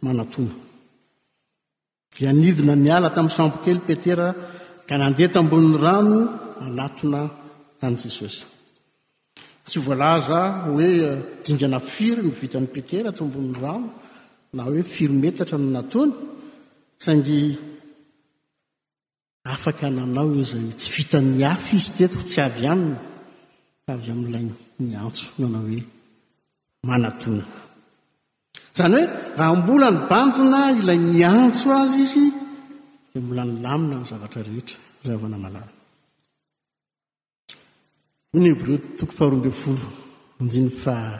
manatona 0.05 0.53
dia 2.15 2.29
nidina 2.41 2.73
miala 2.85 3.07
tamin'ny 3.15 3.35
sambokely 3.37 3.79
petera 3.87 4.27
ka 4.87 4.93
nandeha 5.01 5.33
tambonin'ny 5.35 5.77
rano 5.85 6.17
anatina 6.65 7.19
any 7.85 7.97
jesosy 8.03 8.41
tsy 9.71 9.79
volaza 9.79 10.39
hoe 10.67 10.87
eh, 11.07 11.23
dingana 11.45 11.79
firy 11.93 12.21
mivitan'ny 12.29 12.67
petera 12.75 13.09
tombon'ny 13.19 13.53
rano 13.63 13.89
na 14.55 14.61
hoe 14.67 14.83
firymetatra 14.95 15.57
nonatoana 15.61 16.15
sangy 17.03 17.39
afaka 19.55 19.85
nanao 19.97 20.31
zay 20.51 20.67
tsy 20.79 20.89
vitany 20.95 21.41
afy 21.53 21.75
izy 21.79 21.89
tetiko 21.97 22.23
tsy 22.29 22.39
avy 22.47 22.63
aminy 22.73 22.97
ka 23.85 23.91
avy 23.95 24.07
amin'nla 24.13 24.39
myantso 24.89 25.25
nanao 25.39 25.65
hoe 25.71 25.81
manatona 26.89 27.45
zany 28.77 28.93
hoe 28.97 29.05
raha 29.39 29.53
mbola 29.59 29.87
ny 29.93 29.99
banjina 30.11 30.59
ila 30.79 30.93
my 31.13 31.21
antso 31.39 31.67
azy 31.83 31.99
izy 32.07 32.25
dia 33.11 33.19
milanilamina 33.29 33.95
ny 33.99 34.05
zavatra 34.11 34.41
rehetra 34.47 34.77
zavana 35.07 35.37
malany 35.45 35.71
nyhebreo 38.39 38.77
toko 38.99 39.11
faharoabe 39.11 39.51
folo 39.51 39.87
ndin 40.39 40.69
faha 40.69 41.17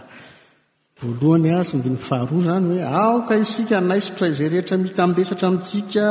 voalohany 0.99 1.49
azy 1.59 1.75
ndin 1.77 1.97
faharoa 1.97 2.41
zany 2.45 2.67
hoe 2.73 2.83
aoka 2.83 3.35
isika 3.35 3.77
anaisotra 3.77 4.27
izay 4.27 4.49
rehetra 4.49 4.77
mita 4.77 5.03
ambesatra 5.03 5.47
amintsika 5.47 6.03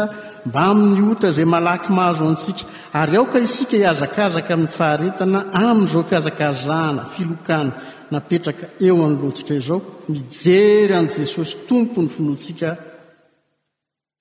mba 0.48 0.60
amin'ny 0.70 1.00
ota 1.12 1.26
izay 1.32 1.46
malaky 1.56 1.88
mahazo 1.98 2.24
antsika 2.30 2.62
ary 3.00 3.16
aoka 3.16 3.38
isika 3.46 3.74
hiazakazaka 3.80 4.50
amin'ny 4.54 4.72
faharetana 4.80 5.38
amin'izao 5.68 6.02
fiazakazahana 6.10 7.02
filokana 7.14 7.72
napetraka 8.10 8.66
eo 8.88 8.96
an'loantsika 9.06 9.52
izao 9.60 9.78
mijery 10.08 10.94
an' 11.00 11.08
jesosy 11.16 11.56
tompo 11.68 12.00
ny 12.02 12.08
finotsika 12.14 12.68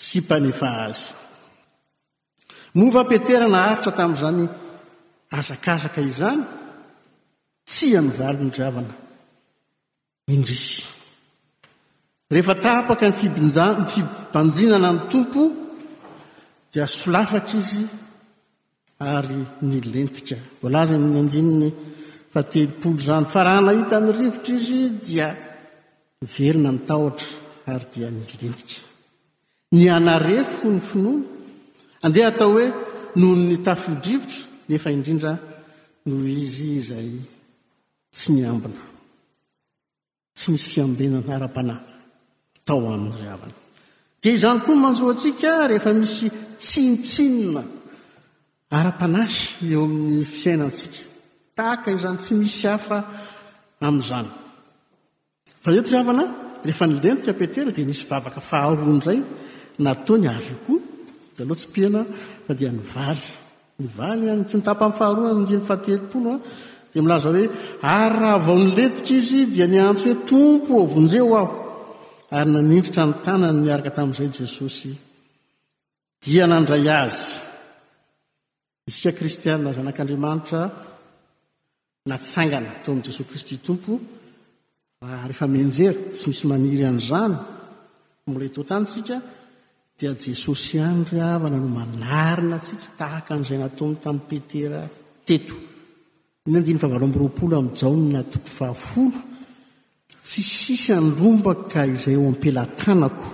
sy 0.08 0.20
mpanefa 0.24 0.68
azy 0.86 1.02
movapetera 2.80 3.46
na 3.52 3.58
haritra 3.64 3.92
tamin'izany 4.00 4.42
azakazaka 5.40 6.02
izany 6.12 6.42
tsia 7.70 8.02
nivalo 8.02 8.40
ny 8.44 8.50
dravana 8.50 8.94
indrisy 10.34 10.84
rehefa 12.34 12.56
ta 12.58 12.74
paka 12.90 13.06
n 13.10 13.14
ibi-y 13.26 13.50
fibanjinana 13.94 14.90
ny 14.94 15.00
tompo 15.12 15.42
dia 16.74 16.86
solafaka 16.90 17.54
izy 17.62 17.84
ary 19.06 19.40
ny 19.70 19.78
lentika 19.94 20.38
volazany 20.62 21.06
ny 21.14 21.18
andininy 21.22 21.70
fatelopolo 22.34 22.98
zany 23.06 23.26
fa 23.34 23.40
raha 23.46 23.62
nahita 23.68 23.96
ny 24.04 24.10
rivotra 24.18 24.54
izy 24.60 24.80
dia 25.06 25.28
ivelona 26.26 26.72
ny 26.74 26.80
tahotra 26.90 27.30
ary 27.72 27.86
dia 27.94 28.08
ny 28.16 28.22
lentika 28.42 28.80
ny 29.78 29.84
anarefo 29.98 30.64
ny 30.74 30.82
finoana 30.90 31.24
andeha 32.06 32.28
atao 32.34 32.52
hoe 32.58 32.68
nohoy 33.20 33.38
ny 33.50 33.56
tafyodrivotra 33.66 34.42
nefa 34.70 34.90
indrindra 34.96 35.32
noho 36.06 36.26
izy 36.44 36.68
izay 36.82 37.12
tsy 38.12 38.34
niambina 38.34 38.82
tsy 40.34 40.52
misy 40.52 40.68
fiambenany 40.74 41.30
ara-panah 41.36 41.80
tao 42.66 42.82
amn'nyrna 42.94 43.48
dia 44.22 44.34
izany 44.34 44.60
koa 44.64 44.76
ny 44.76 44.82
manjoasika 44.84 45.68
rehefa 45.70 45.94
misy 45.94 46.28
tsintsinna 46.64 47.64
ara-panahy 48.80 49.70
eo 49.72 49.84
amin'ny 49.86 50.24
fiainatsika 50.24 51.00
a 51.70 51.92
izany 51.98 52.18
tsy 52.24 52.34
misy 52.42 52.66
f 52.68 52.88
m'zany 53.94 54.30
eotrna 55.66 56.26
rehefa 56.66 56.86
nilentika 56.88 57.34
petera 57.40 57.70
dia 57.76 57.86
nisy 57.86 58.06
bavaka 58.10 58.42
faharonay 58.50 59.20
nato 59.86 60.14
ny 60.18 60.28
azko 60.34 60.74
da 61.36 61.42
aloha 61.46 61.60
tsypna 61.60 62.02
fa 62.46 62.52
dia 62.58 62.72
valy 63.98 64.28
vlyyitapafaharoadiy 64.50 65.62
fahateloponoa 65.70 66.36
ah. 66.36 66.40
dia 66.94 67.02
milaza 67.02 67.30
hoe 67.30 67.50
ary 67.82 68.16
raha 68.22 68.38
vao 68.46 68.58
nyletika 68.58 69.12
izy 69.18 69.46
dia 69.54 69.66
niantsy 69.68 70.08
hoe 70.10 70.24
tompo 70.32 70.74
avonjeo 70.86 71.30
aho 71.42 71.48
ary 72.38 72.50
nanisitra 72.56 73.04
ny 73.10 73.14
tanany 73.26 73.58
niaraka 73.64 73.92
tamin'izay 73.98 74.30
jesosy 74.42 74.92
dia 76.26 76.46
nandray 76.54 76.86
azy 77.04 77.22
isika 78.90 79.12
kristianna 79.20 79.70
zanak'andriamanitra 79.78 80.62
natsangana 82.10 82.70
atao 82.76 82.90
ain'ni 82.94 83.06
jesosy 83.10 83.24
kristy 83.32 83.56
tompo 83.68 83.92
rehefa 85.28 85.46
menjera 85.56 86.00
tsy 86.18 86.26
misy 86.30 86.44
maniry 86.52 86.84
anyizany 86.90 87.36
molay 88.32 88.50
to 88.56 88.62
tanysika 88.72 89.16
dia 89.98 90.12
jesosy 90.26 90.74
anyryavana 90.92 91.58
no 91.64 91.70
manarina 91.80 92.56
atsika 92.60 92.86
tahaka 93.00 93.30
an'izay 93.36 93.60
nataoiny 93.64 93.98
tamin'ny 94.04 94.26
petera 94.30 94.82
teto 95.28 95.58
inyandiny 96.48 96.80
favalo 96.80 97.06
ambyroapolo 97.06 97.54
amin'nyjaony 97.58 98.06
natoko 98.14 98.50
fahafolo 98.58 99.20
tsy 100.24 100.42
sisy 100.44 100.90
andromba 101.00 101.52
ka 101.72 101.80
izay 101.86 102.14
eo 102.16 102.24
ampilatanako 102.32 103.28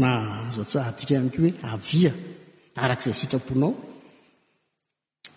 na 0.00 0.10
zos 0.54 0.74
adika 0.90 1.14
hany 1.20 1.30
k 1.32 1.36
hoe 1.42 1.52
avia 1.72 2.12
arak'izay 2.82 3.18
sitraponao 3.20 3.70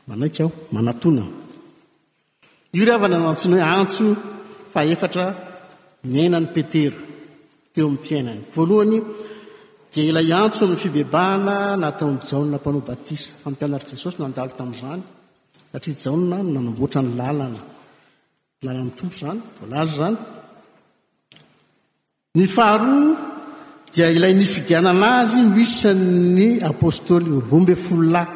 manaikaaho 0.09 0.51
manana 0.75 1.23
io 2.77 2.83
rhavna 2.89 3.17
nantsnao 3.23 3.59
antso 3.79 4.03
faeatra 4.73 5.25
niainany 6.11 6.47
petera 6.55 6.99
teo 7.73 7.85
ami'n 7.89 8.03
fiainany 8.05 8.41
voalohany 8.53 8.97
di 9.91 9.99
ilay 10.09 10.29
antso 10.41 10.61
ami'ny 10.65 10.81
fibebahana 10.83 11.55
natao 11.83 12.07
mjaona 12.15 12.57
mpanao 12.59 12.81
batisa 12.89 13.29
ammpianatr' 13.47 13.87
jesosy 13.91 14.15
nandalo 14.21 14.51
tami'izany 14.59 15.01
satria 15.71 15.95
jaona 16.03 16.37
nanombotra 16.53 16.99
ny 17.05 17.11
lalana 17.19 17.61
lln 18.65 18.89
tompo 18.97 19.15
zany 19.19 19.39
oly 19.63 19.89
zany 19.97 20.17
ny 22.37 22.45
faharoa 22.55 23.19
dia 23.93 24.07
ilay 24.15 24.33
ny 24.39 24.45
fidiananazy 24.53 25.39
ho 25.47 25.55
isan'ny 25.65 26.47
apôstôly 26.71 27.31
rombe 27.51 27.73
foloay 27.85 28.27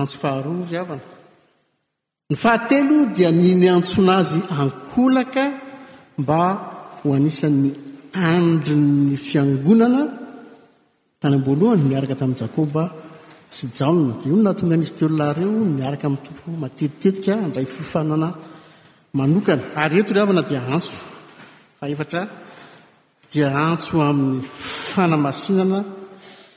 antso 0.00 0.16
faharoa 0.22 0.64
ry 0.70 0.76
avana 0.82 1.04
ny 2.30 2.34
fahatelo 2.44 2.96
dia 3.16 3.30
ninyantsona 3.42 4.16
zy 4.30 4.40
ankolaka 4.60 5.44
mba 6.22 6.38
ho 6.98 7.06
anisan'ny 7.16 7.68
andriny 8.32 9.14
fiangonana 9.26 10.02
tany 11.20 11.36
aboalohany 11.38 11.82
miaraka 11.90 12.14
tamin'n 12.20 12.40
jakoba 12.42 12.82
sy 13.56 13.66
jaona 13.78 14.12
deononahatonga 14.22 14.74
an'izy 14.76 14.94
telonahyreo 14.98 15.52
miaraka 15.78 16.04
amin'ny 16.08 16.24
tompo 16.26 16.46
matetitetika 16.62 17.32
andray 17.44 17.66
fofanana 17.76 18.28
manokana 19.14 19.62
ary 19.76 19.98
eto 20.00 20.14
ryhavana 20.14 20.42
dia 20.46 20.62
antso 20.62 20.92
fa 21.78 21.88
efatra 21.90 22.28
dia 23.32 23.48
antso 23.66 23.98
amin'ny 24.02 24.42
fanamasinana 24.92 25.84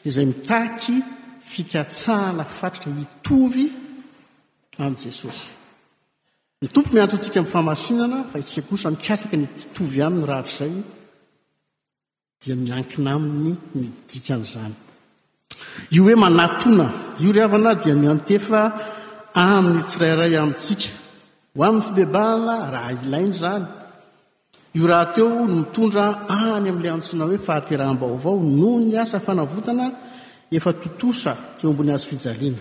izay 0.07 0.25
mitaky 0.29 0.95
fikatsahala 1.53 2.43
fatratra 2.45 2.91
hitovy 2.99 3.65
amin' 4.79 5.01
jesosy 5.05 5.47
ny 6.61 6.67
tompo 6.73 6.89
ny 6.93 7.01
antso 7.01 7.15
antsika 7.17 7.39
amin'ny 7.39 7.53
famasinana 7.55 8.17
fa 8.31 8.37
itsika 8.41 8.61
kosa 8.69 8.87
mikasaka 8.95 9.35
nytitovy 9.37 9.97
aminyny 10.07 10.27
rahatr'izay 10.31 10.73
dia 12.41 12.53
miankina 12.65 13.09
aminy 13.17 13.49
midikan'izany 13.75 14.75
io 15.93 16.01
hoe 16.05 16.15
manatona 16.25 16.87
io 17.23 17.31
ryhavana 17.35 17.71
dia 17.83 17.95
miantefa 18.03 18.59
amin'ny 19.55 19.81
tsirairay 19.89 20.35
amintsika 20.41 21.01
ho 21.55 21.63
amin'ny 21.63 21.81
fibebahana 21.85 22.71
raha 22.73 22.91
ilainy 23.05 23.33
zany 23.35 23.65
io 24.73 24.85
rahateo 24.87 25.29
no 25.29 25.45
mitondra 25.55 26.05
any 26.27 26.69
amn'ilay 26.71 26.93
antsoina 26.95 27.25
hoe 27.29 27.37
fahateram-baoavao 27.47 28.37
noho 28.59 28.79
ny 28.87 28.97
asa 29.03 29.19
fanavotana 29.27 29.85
efa 30.57 30.71
totosa 30.83 31.31
teo 31.59 31.73
mbony 31.73 31.91
azofijaliana 31.93 32.59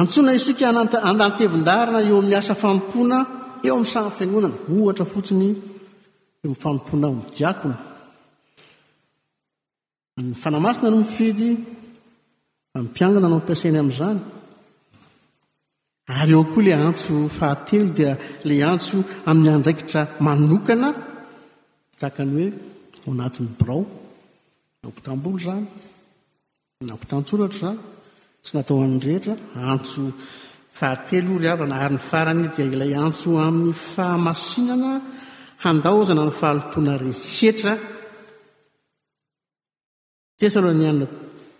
antsona 0.00 0.30
isika 0.38 0.64
anatevindarina 1.10 2.00
eo 2.08 2.16
amin'ny 2.20 2.36
asa 2.40 2.54
fanompoana 2.62 3.18
eo 3.66 3.74
amin'ny 3.76 3.90
sa 3.92 4.00
fiagnonana 4.18 4.54
ohatra 4.76 5.04
fotsiny 5.14 5.46
eo 6.42 6.48
my 6.50 6.56
fanompona 6.62 7.06
mi 7.16 7.22
diakona 7.36 7.76
ny 10.28 10.32
fanamasina 10.42 10.88
no 10.90 10.98
mifidy 11.02 11.48
ampiangana 12.78 13.26
nao 13.28 13.40
ampiasainy 13.40 13.78
amin'izany 13.82 14.20
ary 16.16 16.32
eo 16.32 16.44
koa 16.50 16.64
la 16.64 16.76
antso 16.88 17.14
fahatelo 17.38 17.92
dia 17.98 18.12
la 18.48 18.56
antso 18.72 18.96
amin'ny 19.28 19.50
andraikitra 19.54 20.02
manokana 20.24 20.88
takany 22.00 22.34
hoe 22.38 22.52
o 23.06 23.10
anatin'ny 23.12 23.50
brao 23.60 23.80
aopotambolo 24.86 25.36
zany 25.46 25.66
nampitantsoratra 26.88 27.60
zany 27.68 27.80
tsy 28.42 28.50
natao 28.56 28.78
amin'nrehetra 28.86 29.34
antso 29.72 30.02
fahatelo 30.78 31.32
ry 31.40 31.48
avana 31.54 31.76
ary 31.84 31.94
ny 31.96 32.00
faran 32.10 32.38
dia 32.54 32.64
ilay 32.74 32.92
antso 33.06 33.28
amin'ny 33.48 33.74
fahamasinana 33.94 34.92
handahozana 35.64 36.22
ny 36.28 36.32
fahalotoana 36.40 36.94
rehetra 37.04 37.72
tesaloniana 40.38 41.06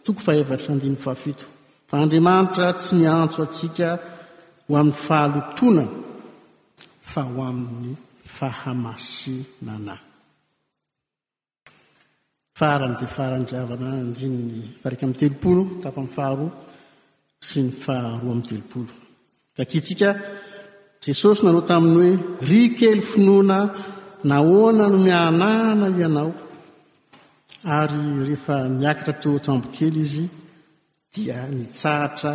toko 0.04 0.20
fahevatra 0.26 0.68
andinik 0.74 1.00
fahafito 1.06 1.44
fa 1.88 1.94
andriamanitra 2.02 2.66
tsy 2.80 2.92
ny 2.98 3.06
antso 3.22 3.38
atsika 3.46 3.90
ho 4.68 4.68
amin'ny 4.76 4.92
fahalotona 4.94 5.88
fa 7.00 7.22
ho 7.22 7.40
amin'ny 7.42 7.96
fahamasinanay 8.24 10.00
farany 12.54 12.94
dia 12.98 13.06
farandriavana 13.06 13.88
nrinny 14.08 14.60
faraika 14.82 15.04
amin'ny 15.06 15.18
telopolo 15.20 15.62
tapo 15.82 15.98
min'ny 16.02 16.14
faharoa 16.16 16.50
sy 17.48 17.60
ny 17.64 17.70
faharoa 17.84 18.20
amin'ny 18.20 18.42
telopolo 18.48 18.90
dakitsika 19.56 20.10
jesosy 21.02 21.40
nanao 21.44 21.62
taminy 21.70 22.10
hoe 22.16 22.16
ry 22.48 22.62
kely 22.78 23.00
finoana 23.10 23.58
nahoana 24.30 24.84
no 24.92 24.98
mianahana 25.06 25.86
ianao 26.00 26.30
ary 27.78 28.00
rehefa 28.26 28.56
miakatra 28.80 29.12
to 29.22 29.30
a-tsaambokely 29.36 30.00
izy 30.04 30.24
dia 31.12 31.36
nitsaatra 31.56 32.34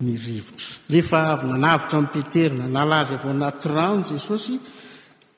ny 0.00 0.16
rivotra 0.18 0.78
rehefa 0.90 1.18
ananavitra 1.46 1.98
ami 1.98 2.08
peterina 2.12 2.66
nalazy 2.66 3.14
vao 3.16 3.30
anaty 3.30 3.68
rano 3.68 4.02
jesosy 4.02 4.58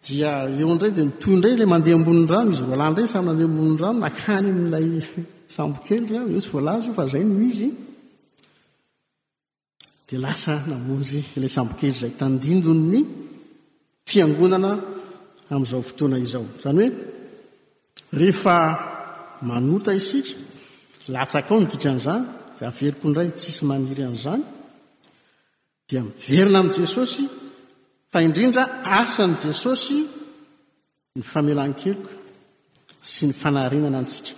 dia 0.01 0.49
eondray 0.49 0.90
dia 0.92 1.05
mitoy 1.05 1.35
indray 1.37 1.53
ilay 1.55 1.66
mandeha 1.73 1.97
ambonindrano 1.99 2.51
izy 2.53 2.64
volaindray 2.73 3.07
samynandehaambonin 3.12 3.79
rano 3.85 3.99
nakany 4.07 4.49
a'lay 4.57 5.03
sambokely 5.57 6.09
ratsy 6.09 6.49
voalazy 6.53 6.87
io 6.88 6.95
fa 6.99 7.05
zay 7.12 7.23
no 7.25 7.37
izy 7.51 7.69
di 10.09 10.16
lasa 10.25 10.55
namonjy 10.73 11.21
ilay 11.37 11.51
sambokely 11.57 11.92
zay 12.01 12.12
tandindony 12.21 12.99
fiangonana 14.11 14.73
amin'izao 15.53 15.83
fotoana 15.88 16.16
izao 16.27 16.47
zany 16.62 16.79
hoe 16.81 16.88
rehefa 18.19 18.57
manota 19.49 19.92
isitra 20.01 20.38
latsakao 21.14 21.61
niditran'izany 21.61 22.33
averiko 22.64 23.09
indray 23.09 23.31
tsisy 23.31 23.64
maniry 23.66 24.03
an'izany 24.03 24.42
dia 25.88 26.03
miverina 26.03 26.59
amin' 26.61 26.73
jesosy 26.73 27.25
fa 28.12 28.21
indrindra 28.21 28.83
asany 29.01 29.37
jesosy 29.45 29.99
ny 31.16 31.23
famelan- 31.23 31.77
keloko 31.81 32.11
sy 33.01 33.27
ny 33.29 33.33
fanaharinana 33.35 33.99
antsika 34.01 34.35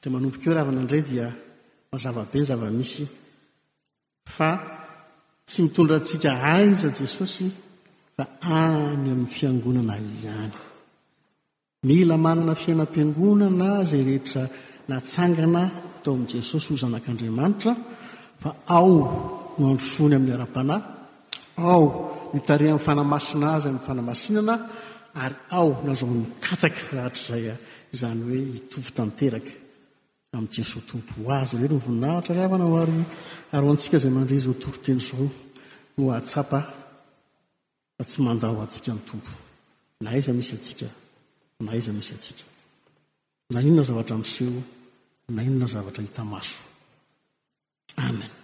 dia 0.00 0.10
manompokeo 0.12 0.52
rahavana 0.54 0.80
indray 0.80 1.02
dia 1.06 1.28
mazavabe 1.90 2.38
ny 2.40 2.44
zavamisy 2.50 3.04
fa 4.36 4.50
tsy 5.46 5.62
mitondrantsika 5.62 6.30
aiza 6.56 6.88
jesosy 6.90 7.46
fa 8.16 8.24
any 8.40 9.06
amin'ny 9.06 9.30
fiangonana 9.34 9.94
izany 10.12 10.54
mila 11.86 12.16
manana 12.24 12.54
fiainam-piangonana 12.62 13.68
zay 13.88 14.02
rehetra 14.08 14.42
natsangana 14.88 15.62
toa 16.04 16.18
jesosy 16.28 16.70
ho 16.72 16.76
zanak'andriamanitra 16.82 17.72
fa 18.42 18.50
ao 18.66 18.90
no 19.58 19.64
androfony 19.72 20.14
amin'ny 20.16 20.34
ara-panahy 20.34 20.82
ao 21.56 21.80
hitare 22.34 22.66
amin 22.68 22.84
fanamasina 22.86 23.46
azy 23.56 23.66
amn'ny 23.68 23.84
fanamasinana 23.86 24.54
ary 25.24 25.36
ao 25.58 25.68
nazaomikatsaka 25.86 26.80
rahatr'zay 26.96 27.44
zany 28.00 28.20
hoe 28.26 28.40
hitovy 28.56 28.90
tanteraka 28.98 29.52
amin' 30.36 30.52
jesos 30.56 30.84
tompo 30.90 31.12
h 31.26 31.30
azy 31.42 31.54
ireny 31.64 31.80
voninahitra 31.84 32.34
ravanao 32.42 32.76
aro 33.54 33.66
atsika 33.74 33.96
zay 34.02 34.12
manrizotorytenyzao 34.18 35.26
no 35.96 36.02
ahtsapa 36.18 36.58
fa 37.96 38.02
tsy 38.08 38.18
mandaho 38.26 38.56
antsika 38.64 38.90
ny 38.98 39.02
tompo 39.10 39.32
na 40.04 40.08
aiza 40.10 40.32
misy 40.36 40.52
atika 40.58 40.88
na 41.64 41.72
aiza 41.74 41.92
misy 41.96 42.12
atsika 42.16 42.44
na 43.52 43.58
inona 43.66 43.82
zavatra 43.88 44.16
iseo 44.26 44.54
na 45.28 45.42
in 45.42 45.56
na 45.58 45.66
savata 45.68 46.02
itamaso 46.04 46.58
amen 47.96 48.43